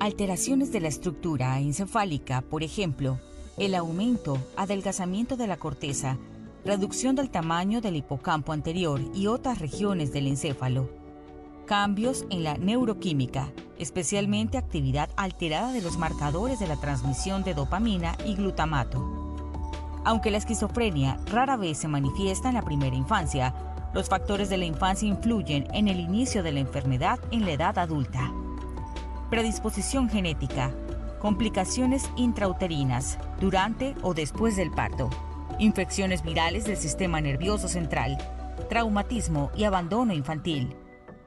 Alteraciones 0.00 0.72
de 0.72 0.80
la 0.80 0.88
estructura 0.88 1.58
encefálica, 1.58 2.40
por 2.42 2.62
ejemplo, 2.62 3.18
el 3.56 3.74
aumento, 3.74 4.38
adelgazamiento 4.56 5.36
de 5.36 5.46
la 5.46 5.56
corteza, 5.56 6.16
reducción 6.64 7.16
del 7.16 7.30
tamaño 7.30 7.80
del 7.80 7.96
hipocampo 7.96 8.52
anterior 8.52 9.00
y 9.14 9.26
otras 9.26 9.58
regiones 9.58 10.12
del 10.12 10.28
encéfalo. 10.28 10.88
Cambios 11.66 12.24
en 12.30 12.44
la 12.44 12.56
neuroquímica, 12.56 13.52
especialmente 13.78 14.56
actividad 14.56 15.10
alterada 15.16 15.72
de 15.72 15.82
los 15.82 15.98
marcadores 15.98 16.58
de 16.58 16.66
la 16.66 16.76
transmisión 16.76 17.42
de 17.44 17.54
dopamina 17.54 18.16
y 18.24 18.34
glutamato. 18.34 19.28
Aunque 20.04 20.30
la 20.30 20.38
esquizofrenia 20.38 21.18
rara 21.26 21.56
vez 21.56 21.78
se 21.78 21.88
manifiesta 21.88 22.48
en 22.48 22.54
la 22.54 22.62
primera 22.62 22.96
infancia, 22.96 23.54
los 23.92 24.08
factores 24.08 24.48
de 24.48 24.56
la 24.56 24.64
infancia 24.64 25.08
influyen 25.08 25.66
en 25.74 25.88
el 25.88 26.00
inicio 26.00 26.42
de 26.42 26.52
la 26.52 26.60
enfermedad 26.60 27.18
en 27.30 27.44
la 27.44 27.52
edad 27.52 27.78
adulta. 27.78 28.32
Predisposición 29.30 30.08
genética, 30.08 30.72
complicaciones 31.18 32.10
intrauterinas 32.16 33.18
durante 33.40 33.94
o 34.02 34.14
después 34.14 34.56
del 34.56 34.70
parto, 34.70 35.10
infecciones 35.58 36.22
virales 36.22 36.64
del 36.64 36.78
sistema 36.78 37.20
nervioso 37.20 37.68
central, 37.68 38.16
traumatismo 38.70 39.50
y 39.54 39.64
abandono 39.64 40.14
infantil, 40.14 40.74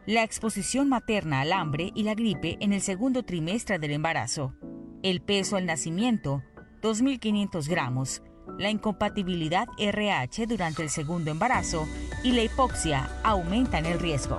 la 0.08 0.24
exposición 0.24 0.90
materna 0.90 1.42
al 1.42 1.54
hambre 1.54 1.92
y 1.94 2.02
la 2.02 2.16
gripe 2.16 2.58
en 2.60 2.74
el 2.74 2.82
segundo 2.82 3.24
trimestre 3.24 3.78
del 3.78 3.92
embarazo, 3.92 4.56
el 5.04 5.22
peso 5.22 5.58
al 5.58 5.68
nacimiento, 5.68 6.42
2.500 6.82 7.68
gramos, 7.70 8.24
la 8.58 8.72
incompatibilidad 8.72 9.68
RH 9.78 10.48
durante 10.48 10.82
el 10.82 10.90
segundo 10.90 11.30
embarazo 11.30 11.88
y 12.24 12.32
la 12.32 12.42
hipoxia 12.42 13.10
aumentan 13.24 13.86
el 13.86 14.00
riesgo. 14.00 14.38